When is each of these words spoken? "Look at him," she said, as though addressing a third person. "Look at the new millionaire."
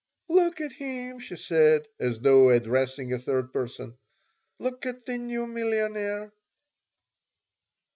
"Look 0.29 0.59
at 0.59 0.71
him," 0.73 1.19
she 1.19 1.35
said, 1.35 1.87
as 1.99 2.21
though 2.21 2.49
addressing 2.49 3.13
a 3.13 3.19
third 3.19 3.53
person. 3.53 3.99
"Look 4.57 4.83
at 4.87 5.05
the 5.05 5.19
new 5.19 5.45
millionaire." 5.45 6.33